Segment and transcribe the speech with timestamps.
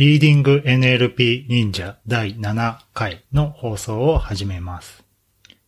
[0.00, 5.04] リーディング NLP 忍者第7回の放送を始めます。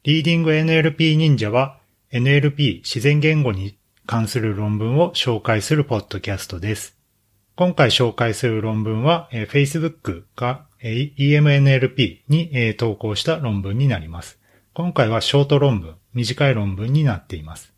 [0.05, 1.77] リーディング NLP 忍者は
[2.13, 3.77] NLP 自然言語に
[4.07, 6.97] 関する論文を紹介するポッドキャストです。
[7.57, 14.39] 今回紹介する論文は Facebook が EMNLP に投稿した論文になります。
[14.73, 17.71] 今回はショート論文、短い論文になっています。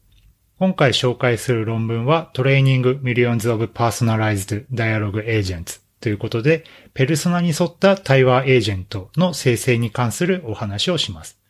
[0.61, 11.41] 今回紹介する論文は Training Millions of Personalized Dialogue Agents ということで、ペルソナに沿った対話エージェントの生成に関するお話をします。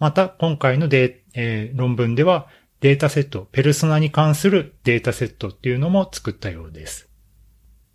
[0.00, 2.48] また、今回のデ、えー、論文では、
[2.80, 7.08] データセット、ペルソナに関するデータセットっていうのも作ったようです。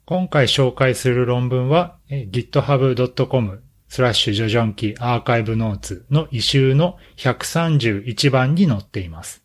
[0.05, 9.43] 今回紹介する論文は、github.com スラッシュジョジョンキーアーカイブノーツの異臭の131番に載っています。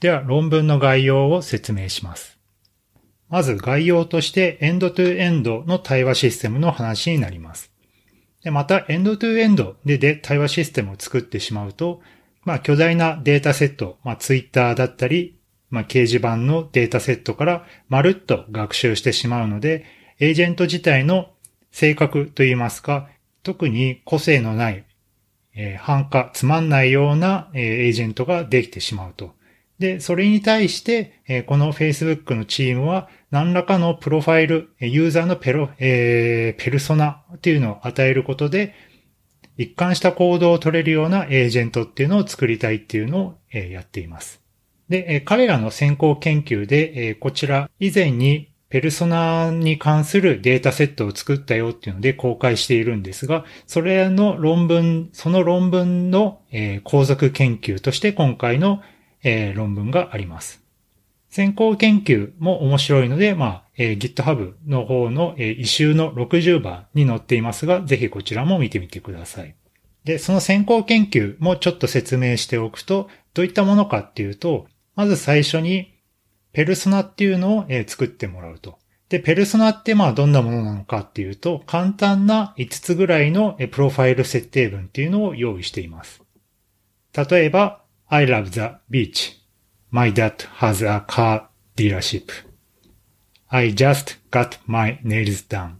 [0.00, 2.39] では論文の概要を説明します。
[3.30, 7.70] まず概要としてエンドトゥエンドの対話システムの話になります。
[8.42, 12.02] でまた、エンドトゥエンドでで対話システムを作ってしまうと、
[12.44, 19.84] まあ、巨大なデータセット、まあ、ツイッターだったり、まあ、掲示板のデータセットからまるっと学習してしまうので、
[20.18, 21.30] エージェント自体の
[21.70, 23.08] 性格といいますか、
[23.42, 24.84] 特に個性のない、
[25.54, 29.34] えー、反価、つまんないような、えー、エージェントができてしまうと。
[29.80, 38.74] で、それに対して、えこの Facebook のチームは何らかのプロファイル、ユーザーのペロ、えー、ペルソナっていうのを与えることで、
[39.56, 44.42] 一貫した行動を取れるようなエージェントっていうのを作りたいっていうのを、えやっています。
[44.90, 58.82] で、え彼らの先行研究で、えこちら以前にペルソナに関するデータセットを作ったよっていうので公開しているんですが、それの論文、その論文の、え後続研究として今回の
[59.22, 60.62] えー、論文があります。
[61.30, 69.54] 先行研究も面白いので、まあ、えー、GitHub の方の、えー、異臭の60番に載っていますが、ぜひこちらも見てみてください。
[70.04, 74.66] で、その先行研究もちょっと説明しておくと、どういったものかっていうと、
[74.96, 75.94] まず最初に、
[76.52, 78.78] ペルソナっていうのを、えー、作ってもらうと。
[79.08, 86.22] で、ペルソナってまあどんなものなのかっていうと、簡単な5つぐらいのプロファイル設定文っていうのを用意しています。
[87.30, 87.82] 例えば、
[88.12, 89.38] I love the beach.
[89.92, 92.32] My dad has a car dealership.
[93.52, 95.76] I just got my nails done.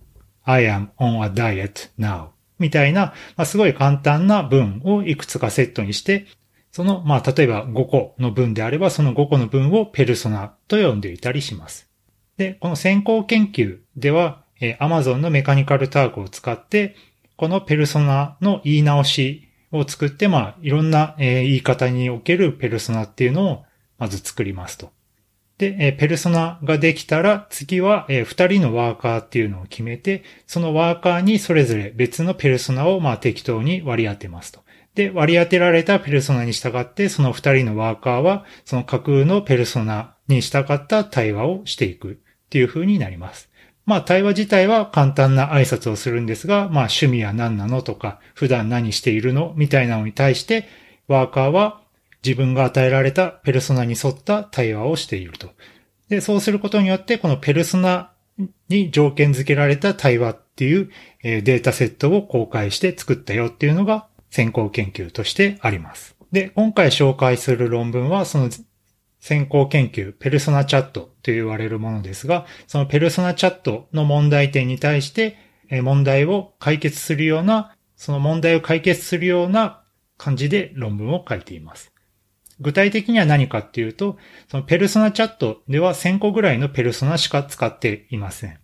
[0.47, 2.29] I am on a diet now.
[2.61, 6.27] みたいな、まあ、すごい簡単な文をいくつかセットにして、
[6.71, 11.89] その、まあ、例えば5個の文であれば、その5個の文をペルソナと呼んでいたりします。
[12.37, 16.95] で、この先行研究では、えー、Amazon のメカニカルターグを使って、
[17.37, 23.65] このペルソナの言い直しを作って、まあ、いろんな、え言い方におけるペルソナっていうのを
[23.99, 24.91] まず作りますと。
[25.59, 34.61] で、えペルソナができたら、次は、え二人のワーカーっていうのを決めて、そのワーカーにそれぞれ別のペルソナを、まあ、適当に割り当てますと。
[34.95, 42.17] で、割り当てられたペルソナに従って、その二人のワーカーは、その架空のペルソナに従った対話をしていくっ
[42.49, 43.50] ていう風になります。
[43.91, 49.53] まあ対話自体は簡単な挨拶をするんですが、まあ趣味は何なのとか、普段何しているの？
[49.57, 50.69] みたいなのに対して、
[51.09, 51.81] ワーカーは
[52.25, 55.51] 自分が与えられたペルソナに沿った対話をしていると。
[56.09, 58.13] で、そうすることによって、このペルソナ
[58.69, 60.91] に条件付けられた対話っていう
[61.23, 66.15] データセットを公開して作ったよっていうのが先行研究としてあります。
[66.31, 68.51] で、今回紹介する論文はその
[69.21, 75.37] 先行研究、ペルソナチャットと言われるものですが、そのペルソナチャットの問題点に対して、
[75.83, 79.83] 問題を解決するような、その問題を解決するような
[80.17, 81.93] 感じで論文を書いています。
[82.61, 84.19] 具体的には何かっていうと、
[84.51, 88.60] そのペルソナチャットでは1000個ぐらいのペルソナしか使っていません。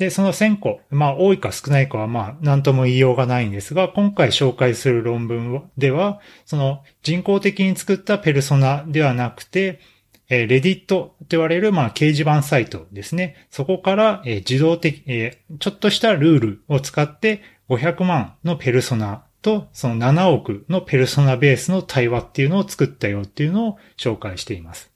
[0.00, 9.78] で、その1000個、まあ多いか少ないかはまあ何とも言いようがないんですが、今回紹介する論文では、その人工的に作ったペルソナではなくて、
[10.30, 13.46] え、レディットと言われる、まあ、掲示板サイトですね。
[13.50, 24.89] そこから、え、自動的、え、ちょっとしたルールを使って500万のペルソナと、その7億のペルソナベースの対話っていうのを作ったよっていうのを紹介しています。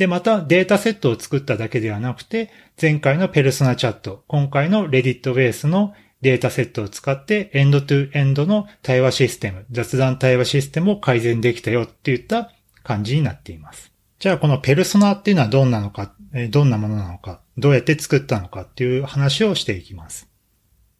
[0.00, 2.50] で、またデータセットを作っただけではなくて、
[2.80, 5.92] 前回のペルソナチャット、今回のレディットベースの
[6.22, 12.50] データセットを使ってエンドトゥエンドの対話システム、雑談対話システムを改善できたよっていった
[12.82, 13.92] 感じになっています。
[14.18, 16.14] じゃあこのペルソナっていうのはどんなのか、
[16.48, 20.30] どんなものなのか、どうやって作ったのかっていう話をしていきます。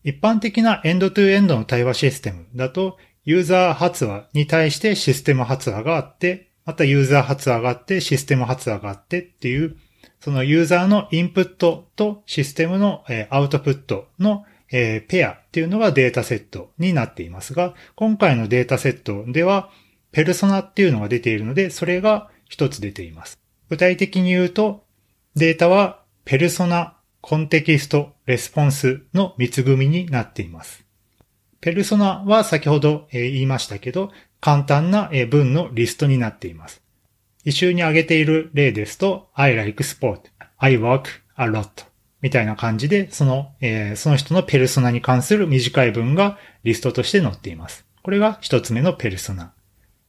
[0.05, 9.77] 一般的なエンドトゥエンドの対話システムだと、ユーザー発話に対してシステム発話があって、またユーザー発話がって、システム発話がってっていう、
[10.21, 19.71] そのユーザーのインプットとシステムのアウトプットの、ペアっていうのがデータセットになっていますが、今回のデータセットでは、
[20.13, 23.41] ペルソナっていうのが出ているので、それが一つ出ています。
[23.69, 24.85] 具体的に言うと、
[25.35, 30.85] データはペルソナ、コンテキスト、レスポンスの三つ組になっています。
[31.61, 36.83] ペルソナは先ほど言いましたけど、簡単な文のリストになっています。
[37.45, 40.21] 一周に挙げている例ですと、I like sport,
[40.59, 41.05] I work
[41.37, 41.85] a lot
[42.21, 47.87] みたいな感じで、その、えー、その人のペルソナに関する短い文がリストとして載っています。
[48.03, 49.53] これが一つ目のペルソナ。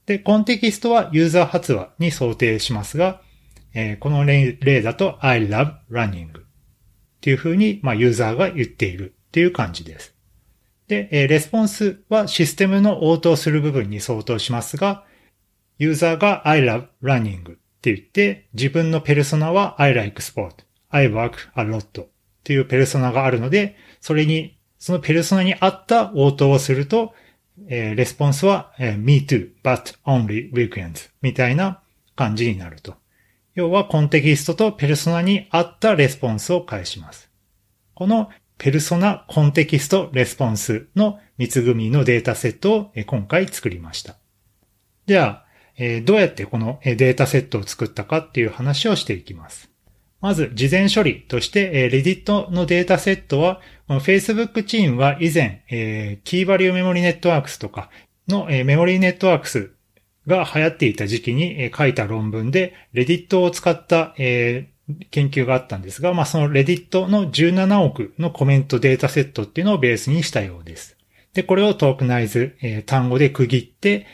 [0.05, 3.21] で、コンテキストはユーザー発話に想定しますが、
[3.73, 6.43] えー、この例だと I love running っ
[7.21, 10.13] ていう風に、まあ、ユーザーが言っているっていう感じです。
[10.91, 15.05] で、レスポンスはシステムの応答する部分に相当しますが、
[15.77, 17.43] ユーザーが I love running っ
[17.81, 22.07] て言って、自分のペルソナは I like sport, I work a lot っ
[22.43, 27.13] ていうペルソナがあるので、それに、そのペルソナに合った応答をすると、
[27.69, 31.81] え、レスポンスは、え、me too, but only weekends みたいな
[32.17, 32.95] 感じになると。
[33.55, 37.31] 要はコンテキストとペルソナに合ったレスポンスを返します。
[37.93, 38.29] この
[38.63, 44.17] ペルソナ、コンテキスト、レスポンスの三つ組のデータセットを今回作りました。
[45.07, 45.47] では、
[46.03, 49.71] どうやってこのデータセットを作ったかっていう話をしていきます。
[50.19, 57.89] まず、事前処理として、Reddit のデータセットは、Facebook チームは以前、キーバリューメモリネットワークスとか
[58.27, 59.71] のメモリネットワークス
[60.27, 64.13] が流行っていた時期に書いた論文で、レディットを使った
[65.11, 70.97] 研究があったんですが、まあ、そのレディットの17億のコメントデータセットっていうのをベースにしたようです。
[71.33, 74.05] で、これをトークナイズえ、単語で区切って、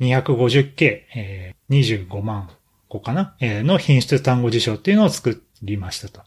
[0.00, 2.50] 250K え、25万
[2.88, 6.20] 個かなえ、の品質単語辞書っていうのを作りましたと。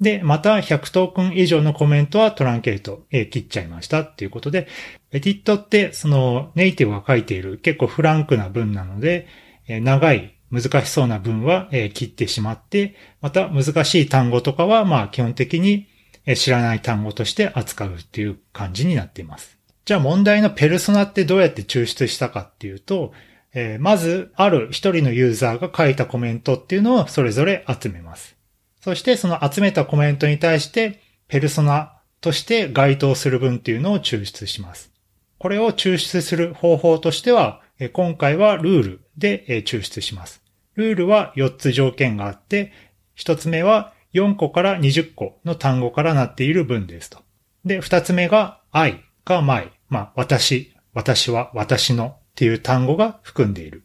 [0.00, 4.66] で、また100トークン以上のコメントはトランケート、えー、切っちゃいましたっていうことで、
[5.12, 9.26] エディットってそのネイティブが書いている結構フランクな文なので、
[9.68, 15.88] えー、長い難しそうな文は、え、切ってしまって、また難しい単語とかはまあ基本的に
[16.36, 19.58] 知らない単語として扱うっていう感じになっています。
[19.84, 23.12] じゃあ問題のペルソナってどうやって抽出したかっていうと、
[23.54, 28.36] え、まずある一人のユーザーが書いたコメントっていうのをそれぞれ集めます。
[28.80, 34.90] そしてその集めたコメントに対して、ペルソナとして該当する文っていうのを抽出します。
[35.38, 37.62] これを抽出する方法としては、
[37.92, 40.39] 今回はルールで抽出します。
[40.74, 42.72] ルールは4つ条件があって、
[43.16, 47.18] 1つ目は4個から20個の単語からなっている文ですと。
[47.64, 53.84] で、2つ目が I か my、まあ、私、私は、私のっていう単語が含んでいる。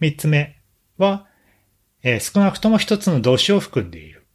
[0.00, 0.56] 3つ目
[0.98, 1.26] は
[2.02, 4.26] えー、少なくとも一つの動詞を含んでいる。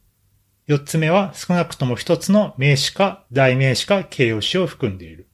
[0.66, 5.28] 四つ目は少なくとも一つの名詞か代名詞か形容詞を含んでいる。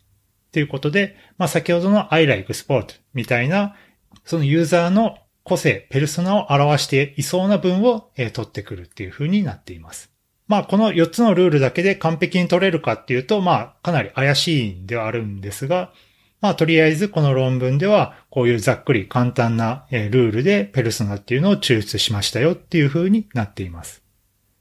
[0.53, 3.77] ということで、まあ、先ほどの I like sport みたいな、
[4.25, 10.11] そのユーザーの個性、ペルソナを表していそうな文を、取ってくるっていう風になっています。
[10.49, 15.93] まあ、この4つのルールだけで完璧に取れるかっていうと、まあ、かなり怪しいんではあるんですが、
[16.41, 24.03] まあ、とりあえずこの論文では、こういうざっくり簡単なルールでペルソナっていうのを抽出しましたよっていう風になっています。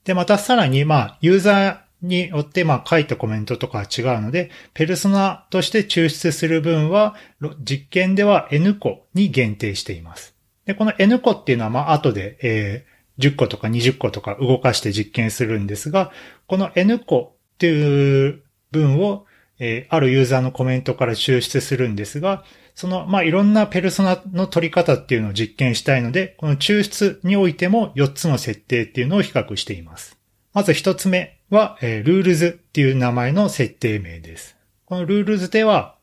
[0.05, 7.15] で、またさらに、まあ、ユーザーによって、まあ、書いたコメントとかは違うので、ペルソナとして抽出する分は、
[7.59, 10.32] 実験では N 個に限定しています。
[10.65, 16.11] で、この N 個っていうのは、まあ、後で、えー、10個とか20個とか動かして実験するんですが、
[16.47, 19.25] この N 個っていう分を
[19.59, 22.43] えー、あるユーザーのコメントから抽出するんですが、
[22.75, 30.17] その、まあ、いろんなペルソナの取り方っていうのを実験したいので、この抽出においても4つの設定っていうのを比較しています。
[30.53, 34.57] まず1つ目は、えー、 rules っていう名前の設定名です。
[34.85, 35.95] この rules では、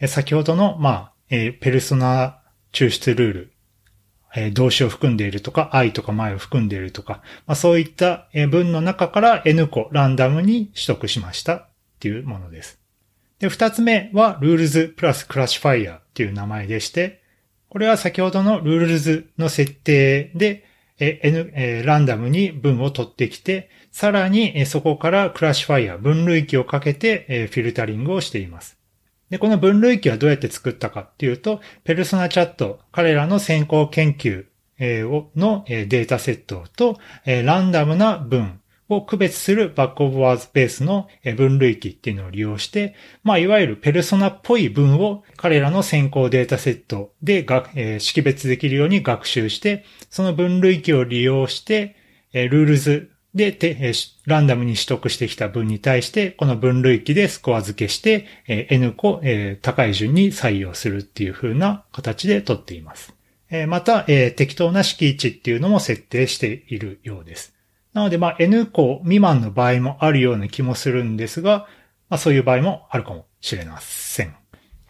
[0.00, 2.40] えー、先ほどの、まあ、えー、ペルソナ
[2.72, 3.52] 抽出ルール、
[4.34, 11.68] え動詞を含んでいるとか、愛とか前を含んでいるとか、まあ、そういった文の中から N 個ランダムに取得しましたっ
[11.98, 12.78] ていうものです。
[13.38, 17.22] で、二つ目は rules プラス classifier っていう名前でして、
[17.68, 20.64] これは先ほどの rules の設定で、
[21.00, 28.77] え、N、えランダムに文を取ってきて、さらに、えそこから classifier、分類器をかけて、えフィルタリングをしています。
[29.30, 34.46] で、この分類器はどうやって作ったかっていうと、ペルソナチャット、彼らの先行研究
[35.36, 47.44] のデータセットと、ランダムな文を区別するバックオブワーズベースの分類器っていうのを利用して、まあ、いわゆるペルソナっぽい文を彼らの先行データセットで
[48.00, 51.96] 識別できるように学習して、その分類器を利用して、
[52.32, 53.92] rules で、て
[54.26, 63.14] ランダムに取得してきた文に対して、この分類器でスコア付けして、え N 個、え高い順に採用するっていう風な形で取っています。
[63.50, 67.54] えまた、え適当な式値っていうのも設定しているようです。
[67.92, 71.66] なので、まあ、N 個未満の場合もあるような気もするんですが、
[72.08, 74.34] まあ、そういう場合もあるかもしれません。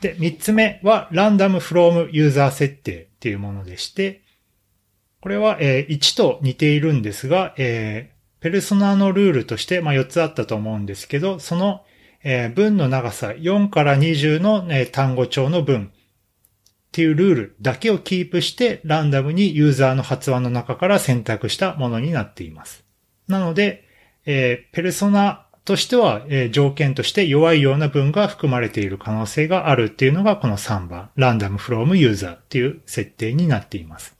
[0.00, 4.22] で、三つ目は、ランダムフロームユーザー設定っていうものでして、
[5.20, 11.84] これは、え、1と似ているんですが、え、ペルソナのルールとして、まあ、4つあったと思うんですけど、その、
[12.22, 15.90] えー、文の長さ4から20の、ね、単語帳の文っ
[16.92, 22.84] ていうルールだけをキープして、ランダムにユーザーの発話の中から選択したものになっています。
[23.28, 23.84] なので、
[24.24, 34.17] えー、ペルソナとしては、えー、条件として弱いような文が含まれている可能性があるっていうのがこの3番、ランダムフロームユーザーっていう設定になっています。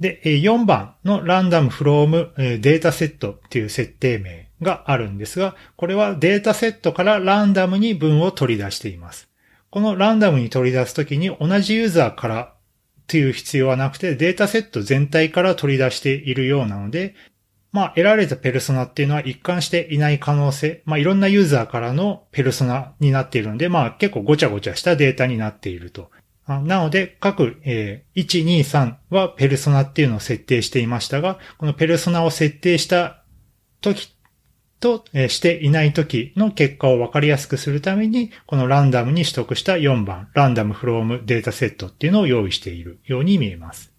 [0.00, 9.28] で、4番のランダムフロームデータセットっていう設定名があるんですが、これはデータセットからランダムに文を取り出しています。
[9.70, 12.54] このランダムに取り出すときに同じユーザーからっ
[13.06, 17.14] ていう必要はなくてデータセット全体から取り出しているようなので、
[17.72, 26.10] まあ、得られたペルソナっていうのは一貫していない可能性、まあ、いろんなユーザーからのペルソナになっているので、まあ、結構ごちゃごちゃしたデータになっていると。
[26.48, 33.22] なので、各、えー、1、2、3はペルソナっていうのを設定していましたが、このペルソナを設定した
[33.80, 34.14] 時
[34.80, 43.92] と、えー、していない時の結果を分かりやすくするために、このランダムに取得した4番、ランダムフロームデータセットっていうのを用意しているように見えます。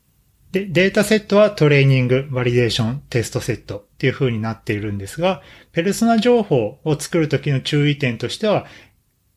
[0.52, 8.66] で、データセットはトレーニング、バリデーション、テストセットっていう風になっているんですが、ペルソナ情報を作るときの注意点としては、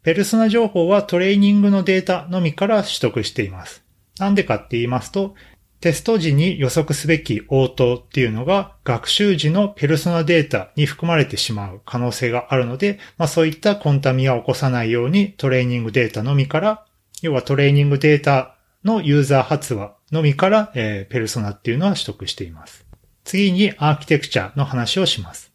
[0.02, 3.84] ペルソナ情報はトレーニングのデータのみから取得しています。
[4.18, 5.36] なんでかって言いますと、
[5.80, 16.84] テスト時に予測すべき応答っていうのが学習時のペルソナデータに含まれてしまう可能性があるので、まあそういったコンタミは起こさないようにトレーニングデータのみから、
[17.20, 22.84] 要はトレーニングデータのユーザー発話のみから、えー、ペルソナっていうのは取得しています。
[23.22, 25.51] 次にアーキテクチャの話をします。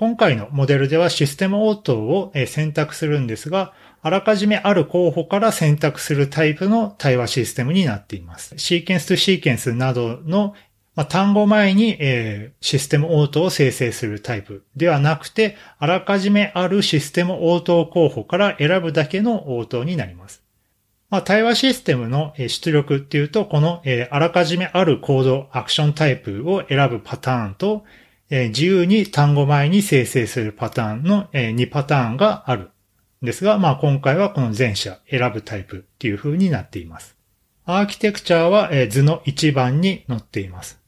[0.00, 8.54] 今回のモデルではシステム応答を選択するんですが、あらかじめある候補から選択するタイプの対話システムになっています。
[8.56, 10.54] シーケンスとシーケンスなどの
[11.10, 11.98] 単語前に、
[12.62, 20.42] システム応答を生成するタイプではなくて、あらかじめあるシステム応答候補から選ぶだけの応答になります。
[21.10, 27.84] ま、対話システムの出力っていうと、この、えあらかじめあるコード、アクションタイプを選ぶパターンと、
[28.30, 32.70] 自由に単語前に生成するパターンの、2パターンがある
[33.22, 37.16] んですが、まあ、今回はこの前者、選ぶタイプっていう風になっています。
[37.66, 40.80] アーキテクチャは図の1番に載っています。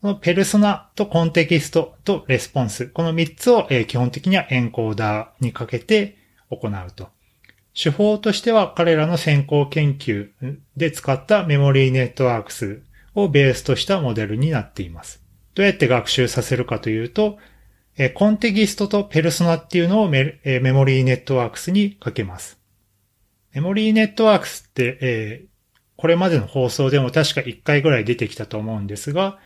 [0.00, 6.16] このペルソナとコンテキストとレスポンス、この3つを基本的にはエンコーダーにかけて
[6.50, 7.08] 行うと。
[7.74, 10.28] 手法としては彼らの先行研究
[10.76, 12.82] で使ったメモリーネットワークス
[13.16, 15.23] をベースとしたモデルになっています。
[15.54, 17.38] どうやって学習させるかというと、
[18.14, 22.58] コンテキストとペルソナっていうのをメモリーネットワークスにかけます。
[23.52, 25.44] メモリーネットワークスって、え
[25.96, 29.38] これまでの放送でも確か1回ぐらい出てきたと思うんですが、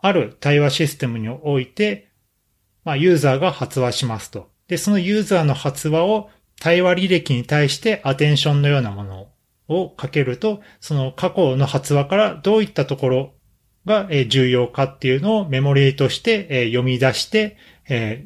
[0.00, 2.10] ある対話システムにおいて、
[2.84, 4.50] まあ、ユーザーが発話しますと。
[4.66, 9.28] で、そのユーザーの発話を対話履歴に対してアテンションのようなもの
[9.68, 13.34] をかけると、その過去の発話からどういったところ
[13.86, 17.56] が重要かっていうのをメモリーとして読み出して、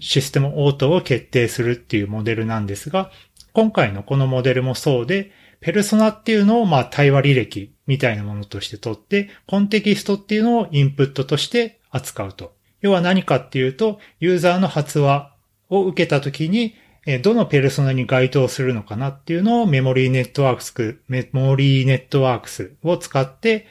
[0.00, 3.10] システム応答を決定するっていうモデルなんですが、
[3.52, 12.54] 今回のこのモデルもそうで、ペルソナっていうのをまあ対話履歴みたいなものとして取って、コンテキストっていうのをインプットとして扱うと。
[12.82, 15.34] 要は何かっていうと、ユーザーの発話
[15.70, 16.74] を受けたときに、
[17.22, 23.66] どのペルソナに該当するのかなっていうのをメモリーネットワークス、メモリーネットワークスを使って、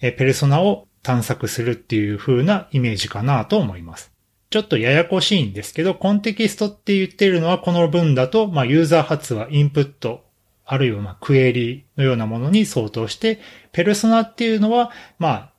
[0.00, 4.12] ペルソナを探索するっていう風なイメージかなと思います。
[4.50, 10.24] ちょっとややこしいんですけど、コンテキストって言ってるのはこの文だと、まあ、ユーザー発話、インプット、
[10.66, 13.40] あるいはまクエリのようなものに相当して、
[13.72, 15.52] ペルソナっていうのは、まあ、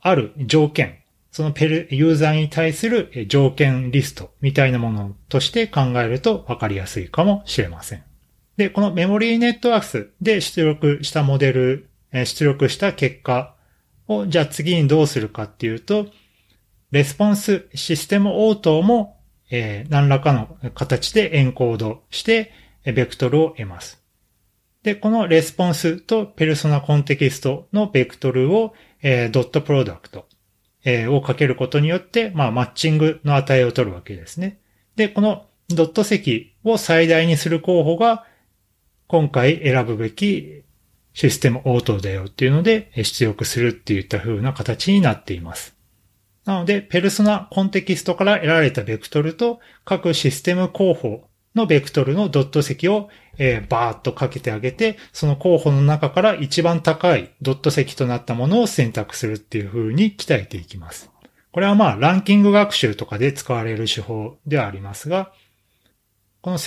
[0.00, 0.98] ある条件、
[1.32, 8.04] そのペル、ユーザーに対する条件リストみたいなものとして考えると分かりやすいかもしれません。
[8.56, 13.55] で、このメモリーネットワークスで出力したモデル、出力した結果
[14.08, 16.08] を、じゃあ次にどうするかっていうと、
[16.90, 19.16] レスポンス、システム応答も、
[19.50, 22.52] えー、何らかの形でエンコードして、
[22.84, 24.02] ベクトルを得ます。
[24.82, 30.26] で、このレスポンスとペルソナコンテキストのベクトルを、えー、ドットプロダクト、
[30.84, 34.60] えー、をかけることによって、まあ、マッチングの値を取るわけですね。
[34.94, 38.24] で、このドット積を最大にする候補が、
[39.08, 40.62] 今回選ぶべき
[41.16, 45.74] システム応答だよっていうので出力するっていった風な形になっています。
[46.44, 53.08] なので、ペルソナコンテキストから得られたベクトルと各システム候補のベクトルのドット積を、
[53.38, 61.10] えー、バーッとかけてあげて、その候補の中から一番高いドット積となったものを選択するっていう風に鍛えていきます。
[61.50, 65.32] これはまあ、ランキング学習とかで使われる手法ではありますが、
[66.42, 66.58] この、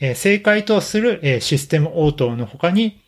[0.00, 3.00] えー、正解とする、システム応答の他に、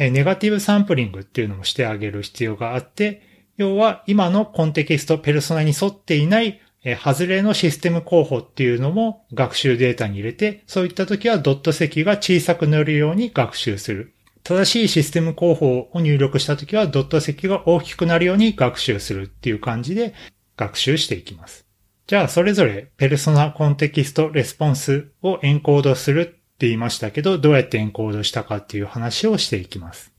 [0.00, 3.22] え、ネガティブサンプリングっていうのもしてあげる必要があって、
[3.56, 14.14] 要は今のコンテキストペルソナに沿っていないえ外れのシステム候補っていうのも学習データに入れて、そういった時はドット積が小さくなるように学習する。
[14.42, 20.14] 正しいシステム候補を入力した時はドット積が大きくなるように学習するっていう感じで
[20.56, 21.66] 学習していきます。
[22.06, 30.12] じゃあ、それぞれペルソナコンテキストレスポンスをエンコードするって言いましたけど、どうやってエンコードしたかっていう話をしていきます。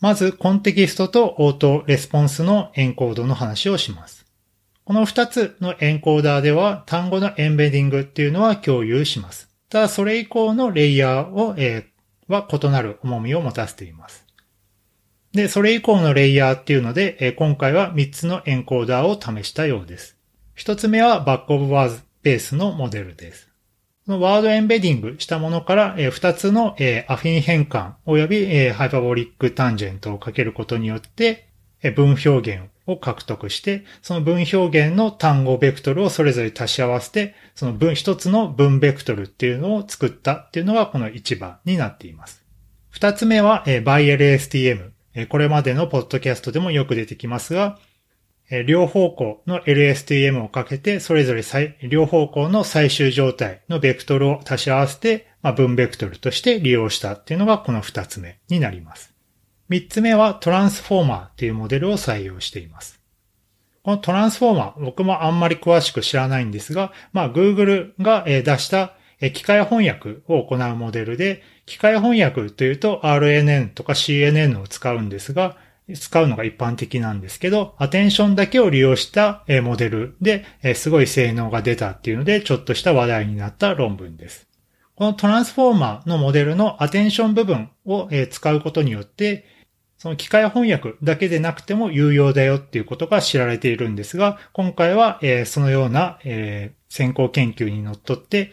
[0.00, 4.24] まず、コンテキストとオートレスポンスのエンコードの話をします。
[4.86, 9.50] この2つのエンコーダーでは単語のエンベディングっていうのは共有します。
[9.68, 14.24] ただそれ以降のレイヤーを、えー、は異なる重みを持たせています。
[15.32, 20.16] で、それ以降のレイヤーっていうので、えー、今回は3つのエンコーダーを試したようです。
[20.56, 23.53] 1つ目はバックオブワーズベースのモデルです。
[24.06, 31.48] このワードエンベディングしたものから、えー、2つの、えー、アフィン変換及び、えー、ハイパボリックタンジェントをかけることによって、
[31.82, 42.44] えー、文表現を獲得して、その文表現の単語ベクトルをそれぞれ足し合わせて、その文、一つの文ベクトルっていうのを作ったっていうのがこの1番になっています。
[42.90, 44.90] 二つ目は、えー、byLSTM。
[45.30, 47.78] これまでのポッドキャストでもよく出てきますが、
[48.66, 51.42] 両方向の LSTM をかけて、それぞれ
[51.82, 59.12] 両方向の最終状態のベクトルを足し合わせて、まあ、分ベクトルとして利用したっていうのがこの二つ目になります。
[59.68, 63.00] 三つ目はトランスフォーマーっていうモデルを採用しています。
[63.82, 68.94] このトランスフォーマー、僕もあんまり詳しく知らないんですが、まあ Google が出した
[69.32, 75.56] 機械翻訳を行うモデルで、機械翻訳というと RNN とか CNN を使うんですが、
[75.92, 84.48] 使うのが一般的なんですけど、アテンションだけを利用したモデルですごい性能が出たっていうので、ちょっとした話題になった論文です。
[84.94, 89.44] このトランスフォーマーのモデルのアテンション部分を使うことによって、
[89.98, 96.18] その機械翻訳だけでなくても有用だよっていうことが知られているんですが、今回は、そのような、
[96.88, 98.52] 先行研究にのっとって、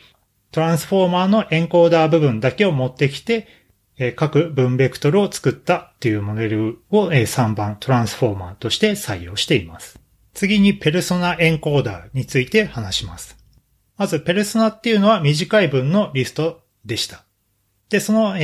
[0.52, 3.48] トランスフォーマーのエンコーダー部分だけを持ってきて、
[4.16, 10.00] 各分ベクトルを作ったっていうモデルを、え3番トランスフォーマーとして採用しています。
[10.34, 13.38] 次にペルソナエンコーダーについて話します。
[13.98, 17.24] まず、ペルソナっていうのは短い文のリストでした。
[17.90, 18.36] で、その、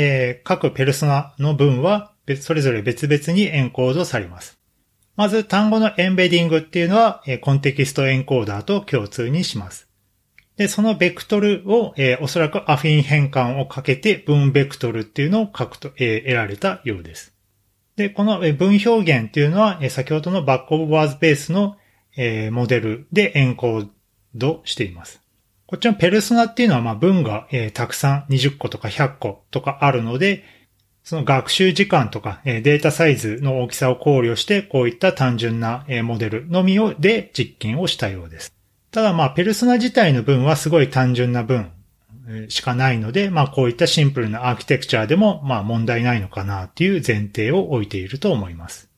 [0.44, 4.60] 各ペルソナの文はそれぞれ別々にエンコードされます。
[5.16, 9.87] まず単語のエンベディングっていうのは、コンテキストエンコーダーと共通にします。
[10.58, 17.34] で、そのベクトルを、えー、おそらくアフィン変換をかけて文ベクトルっていうのを書くと、えー、得られたようです。
[17.96, 21.78] で、この文表現っていうのは、先ほどのバックオブワーズベースの、
[22.16, 23.90] えー、モデルでエンコー
[24.36, 25.22] ドしています。
[25.68, 30.44] こっちのペルソナっていうのは、まあ文が、えー、たくさん20個とか100個とかあるので、
[31.04, 38.57] その学習時間とかデータサイズの大きさを考慮して、こういった単純なモデルのみをで実験をしたようです。
[38.98, 41.72] ただまあ、ペルソナ自体の文はすごい単純な文
[42.50, 48.90] しかないので、まあこういったシンプルなアーキテクチャでもまあ問題ないのかなっていう前提を置いていると思います。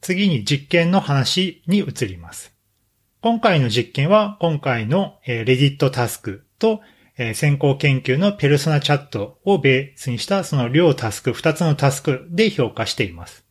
[0.00, 2.52] 次に実験の話に移ります。
[3.20, 6.80] 今回の実験は今回の Reddit タスクと、
[7.34, 13.43] 先行研究のペルソナチャットをベースにしたその両タスク、2つのタスクで評価しています。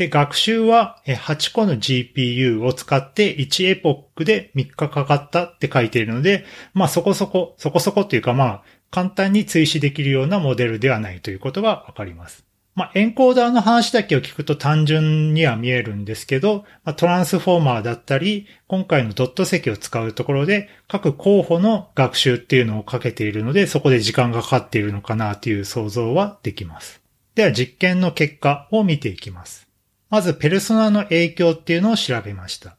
[0.00, 12.46] で、学習は8個の GPU を使って1エポックで3日かかったって書いているので、まあそこそこ、そこそこというかまあ簡単に追試できるようなモデルではないということがわかります。
[12.74, 27.02] まあ、エンコーダーの話だけを聞くと単純には見えるんですけど、まあ、トランスフォーマーだったり、今回のドット積を使うところで、各候補の学習っていうのをかけているので、そこで時間がかかっているのかなという想像はできます。
[27.34, 29.69] では実験の結果を見ていきます。
[30.10, 32.76] まず、ペルソナの影響っていうのを調べました。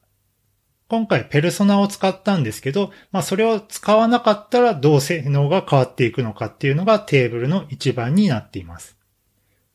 [0.88, 8.98] 今回ペルソナを使ったんですけど、まあそれを使わなかったらどう性能が変わっていくのかっていうのがテーブルの一番になっています。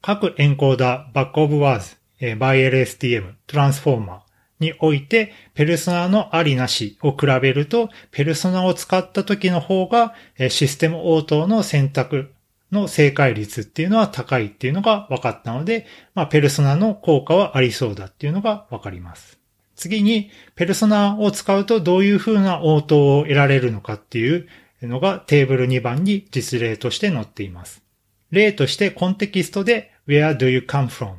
[0.03, 4.19] 各エンコーダー、バックオブワーズ、 bi LSTM、トランスフォーマー
[4.59, 10.13] において、ペルソナのありなしを比べると、ペルソナを使った時の方が、
[10.49, 12.31] システム応答の選択
[12.71, 19.39] の正解率っていうのは高いっていうのが分かったので、まあ、ペルソナの効果はありそうだっていうのが分かります。
[19.75, 24.47] 次に、ペルソナを使うとどういう風な応答を得られるのかっていう
[24.81, 27.83] のがテーブル2番に実例として載っています。
[28.31, 31.13] 例としてコンテキストで Where do you come from?
[31.13, 31.15] っ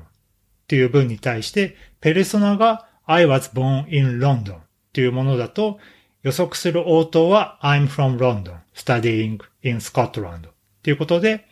[0.66, 4.60] ていう文に対して、ペルソナが I was born in London っ
[4.92, 5.78] ていうものだと、
[6.22, 11.46] 予測する応答は I'm from London, studying in Scotland っていうことで、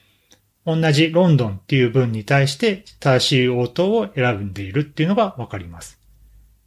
[0.65, 6.01] 同じロンドンっていう文に対して正しい応答を選んでいるっていうのがわかります。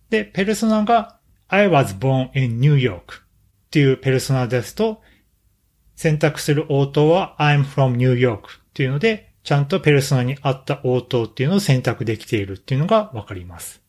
[0.09, 1.17] で、ペルソナが
[1.49, 3.23] I was born in New York
[3.67, 5.01] っていうペルソナですと、
[5.95, 8.39] 選択する応答は I'm from New York っ
[8.73, 13.81] ていうので、ちゃんとペルソナに合った応答っていうのを選択できているっていうのがわかります。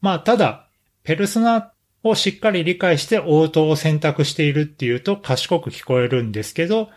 [0.00, 0.68] まあ、ただ、
[1.04, 1.72] ペルソナ
[2.02, 6.90] をしっかり理解して応答を選択しているっていうと賢く聞こえるんですけど、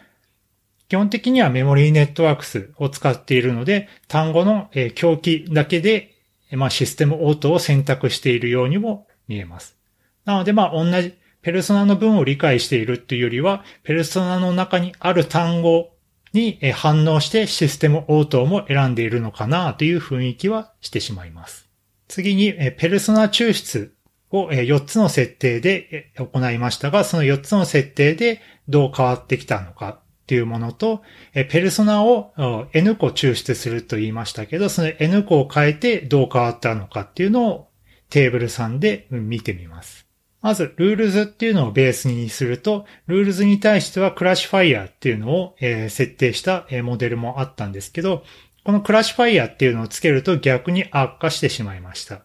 [0.90, 6.16] 基本的にはメモリーネットワークスを使っているので、単語の狂気だけで、
[6.52, 9.76] まあ、システム応答を選択しているようにも見えます。
[10.24, 15.92] なので、まあ、同じ、ペルソナの文を理解しているっていうよりは、ペルソナの中にある単語
[16.34, 21.68] に反応してシステム応答も選んでいるのかなという雰囲気はしてしまいます。
[22.08, 23.94] 次に、ペルソナ抽出
[24.32, 32.34] を4つの設定で行いましたが、その4つの設定でどう変わってきたのかっていうものと、ペルソナを
[32.74, 37.70] N 個抽出すると言いましたけど、その N 個を変えてどう変わったのかっていうのを
[38.10, 40.06] テーブル3で見てみます。
[40.42, 48.26] まず、 rules っていうのをベースにすると、 rules に対しては classifier っていうのを、設定したモデルもあったんですけど、
[48.66, 52.24] このクラッシュファイヤーっていうのをつけると逆に悪化してしまいました。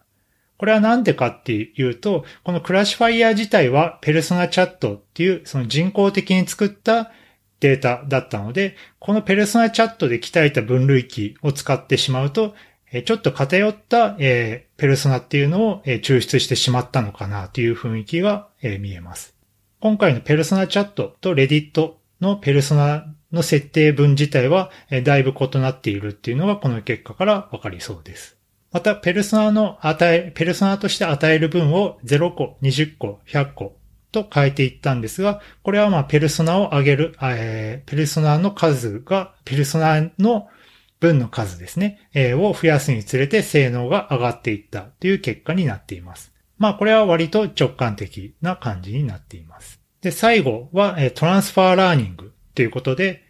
[0.57, 7.11] これはなんでかっていうと、このクラッシュファイヤー自体はペルソナチャットっていうその人工的に作った
[7.63, 12.55] データだったので、このペルソナチャットで鍛えた分類器を使ってしまうと、
[13.05, 19.33] ちょっと偏った、えー、ペルソナっていうのを、えー、抽出してしまったのかなという雰囲気が、えー、見えます。
[19.79, 28.37] 今回のペルソナチャットとレディットのペルソナの設定文自体は、えー、だいぶ異なっているっていうのがこの結果からわかりそうです。
[28.71, 33.77] また、ペルソナの与え、ペルソナとして与える分を0個、20個、100個
[34.13, 40.47] と変えていったんですが、これはまあ、ペルソナを上げる、えー、ペルソナの数が、ペルソナの
[41.01, 46.31] 分の数ですね、えー、を増やすにつれて性能が上がっていったという結果になっています。
[46.57, 49.81] まあこれは割と直感的な感じになっています。
[50.01, 53.23] で、最後は、えー、トランスファーラーニングということで、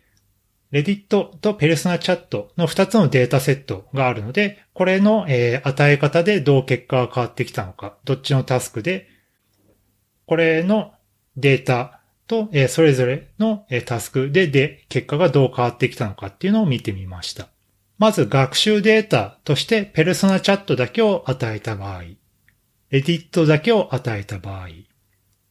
[0.70, 9.08] レディットとペルソナチャットの2つのデータセットがあるので、これの、えー、与え方でどう結果が変わってきたのか、どっちのタスクで、
[10.34, 10.94] これの
[11.38, 17.50] データと、え、それぞれの、え、タスクでで結果がどう変わってきたのかっていうのを見てみました。
[18.00, 22.16] まず学習データとしてペルソナチャットだけを与えた場合、レ
[22.90, 24.70] ディットだけを与えた場合、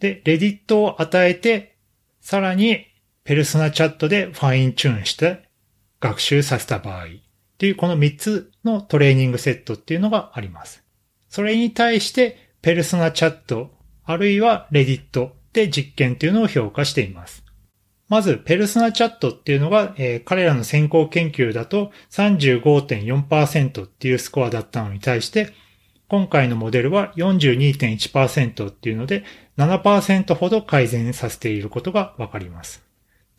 [0.00, 1.76] で、レディットを与えて、
[2.20, 2.84] さらに
[3.22, 5.48] ペルソナチャットでファインチューンして
[6.00, 7.08] 学習させた場合、っ
[7.56, 10.82] ていうこの3つのトレーニングセットっていうのがあります。
[11.28, 17.44] それに対してペルソナチャット、あるいはレディットで実験っていうのを評価しています。
[18.08, 25.54] まず、ペルソナチャットっていうのが、えー、彼らの先行研究だと35.4%っていうスコアだったのに対して、
[26.08, 29.24] 今回のモデルは42.1%っていうので、
[29.56, 32.84] 7%ほど改善させていることがわかります。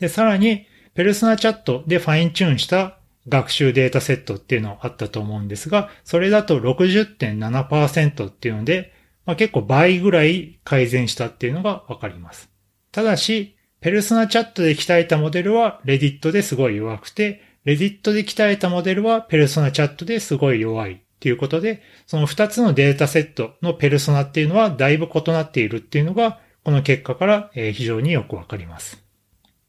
[0.00, 2.98] で、さらに、ペルソナチャットでファインチューンした
[3.28, 8.93] 学習データセットっていうのがあったと思うんですが、それだと60.7%っていうので、
[9.26, 12.50] まあ、結構倍ぐらい改善したっていうのがわかります。
[12.92, 29.02] ただし、ペルソナチャットで鍛えたモデルはレディットですごい弱くて、レディットで鍛えたモデルはペルソナチャットですごい弱いっていうことで、その2つのデータセットのペルソナっていうのはだいぶ異なっているっていうのが、この結果から非常によくわかります。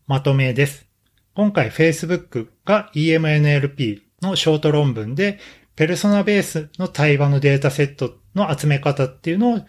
[0.08, 0.88] まとめです。
[1.34, 5.40] 今回 Facebook が EMNLP のショート論文で、
[5.76, 9.60] ペルソナベースの対話のデータセットの集め方っていうのを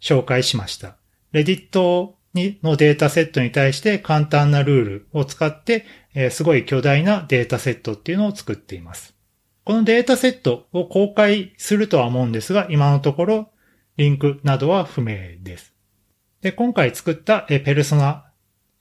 [0.00, 0.96] 紹介しました。
[1.32, 9.14] レディットにのデータセットに対して簡単なルールを使って、えー、すごい巨大なデータセットっていうのを作っています。
[9.64, 13.50] このデータセットを公開するとは思うんですが、今のところ
[13.96, 15.72] リンクなどは不明です。
[16.40, 18.26] で、今回作った、え、ペルソナ、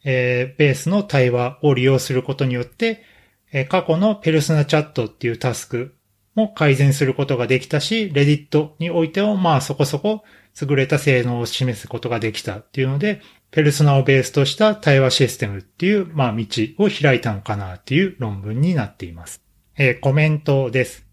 [0.04, 3.04] えー、ベースの対話を利用することによって、
[3.52, 5.96] え、過去のペルソナチャットっていうタスク
[6.42, 10.24] も改善することができたし、レディットにおいてもまあそこそこ
[10.60, 16.46] 優れた性能を示すことができたっていうので、ペルソナをベースとした対話システムっていう、まあ道
[16.80, 19.42] を開いたのかなっていう論文になっています。
[19.78, 21.06] えー、コメントです。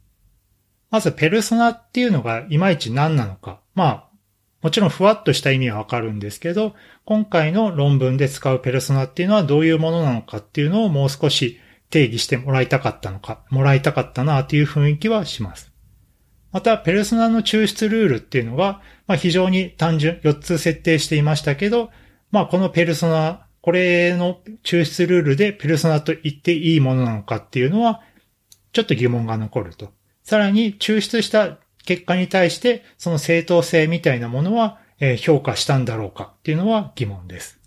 [0.90, 3.60] まず、ペルソナっていうのがいまいち何なのか。
[3.74, 4.08] まあ、
[4.62, 15.72] もちろんふわっとした意味はわかるんですけど、今回の論文で使うペルソナっていうのはどういうものなのかっていうのをもう少し定義してもらいたかったのか、もらいたかったなっていう雰囲気はします。
[16.52, 21.90] また、ペルソナの抽出ルールっていうのが、まあ、非常に単純、4つ設定していましたけど、
[22.30, 28.02] まあ、このペルソナ、これの抽出ルールでペルソナと言っていいものなのかっていうのは、
[28.72, 29.92] ちょっと疑問が残ると。
[30.22, 34.78] さらに、抽出した結果に対して、その正当性みたいなものは、
[35.18, 37.57] 評価したんだろうかっていうのは疑問です。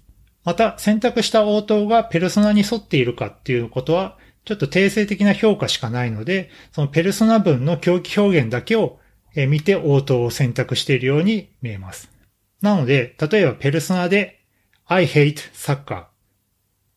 [0.44, 9.00] また、選択した応答がペルソナに沿っているかっていうことは、ちょっと定性的な評価しかないので、そのペルソナ文の狂気表現だけを
[9.36, 12.12] 見て応答を選択しているように見えます。
[12.62, 14.44] なので、例えばペルソナで
[14.86, 16.06] I hate soccer,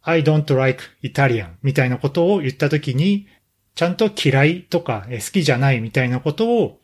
[0.02, 3.28] I don't like Italian みたいなことを言ったときに、
[3.74, 6.80] ちゃんと嫌いとか好きじゃないみたいなことを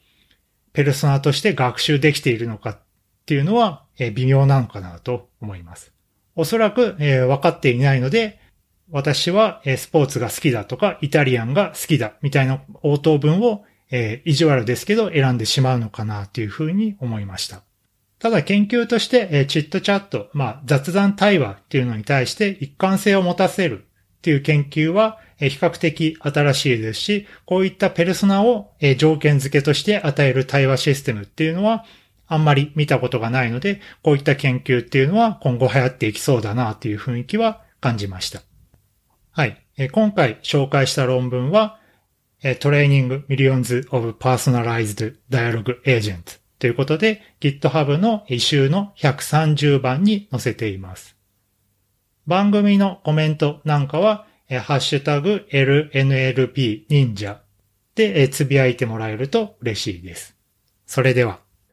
[0.72, 2.78] ペルソナとして学習できているのかっ
[3.26, 5.92] ていうのは微妙なのかなと思います。
[6.36, 8.38] おそらくえ分かっていないので、
[8.90, 17.62] 私はえスポーツが好きだとか、イタリアンが好きだみたいな応答文を、え意地悪ですけど選んでしまうのかなというふうに思いました。
[18.20, 23.84] ただ研究として、えチットチャット、まあ雑談対話っていうのに対して一貫性を持たせる
[24.18, 31.84] っていう研究は、え比較的新しいですし、こういったペルソナを、え条件付けとして与える対話システムっていうのは、
[32.30, 38.42] あんまり見たことがないので、こういった研究っていうのは今後流行っていきそうだなという雰囲気は感じました。
[39.32, 39.66] はい。
[39.92, 41.80] 今回紹介した論文は、
[42.60, 51.16] トレーニング Millions of Personalized Dialogue Agents ということで GitHub の異臭の130番に載せています。
[52.26, 57.40] 番組のコメントなんかは、ハッシュタグ LNLP 忍者
[57.96, 60.36] でつぶやいてもらえると嬉しいです。
[60.86, 61.40] それでは。